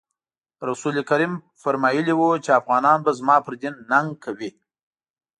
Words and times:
رسول 0.69 0.95
کریم 1.09 1.33
فرمایلي 1.61 2.13
وو 2.17 2.29
چې 2.43 2.49
افغانان 2.59 2.97
به 3.05 3.11
زما 3.19 3.35
پر 3.45 3.53
دین 3.61 3.75
ننګ 3.91 4.09
کوي. 4.23 4.51